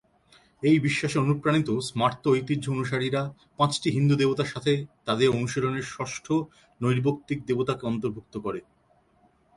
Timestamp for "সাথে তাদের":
4.53-5.27